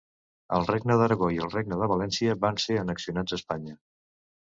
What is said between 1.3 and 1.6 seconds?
i el